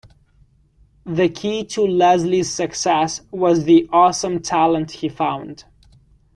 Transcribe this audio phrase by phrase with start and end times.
[1.05, 5.65] The key to Leslie's success was the awesome talent he found.